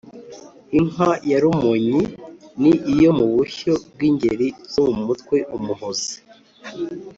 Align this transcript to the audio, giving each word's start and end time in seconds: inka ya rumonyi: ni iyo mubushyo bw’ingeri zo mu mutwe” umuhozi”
inka 0.79 1.11
ya 1.29 1.37
rumonyi: 1.43 2.01
ni 2.61 2.73
iyo 2.93 3.09
mubushyo 3.19 3.73
bw’ingeri 3.93 4.47
zo 4.73 4.83
mu 4.93 5.01
mutwe” 5.07 5.37
umuhozi” 5.57 6.13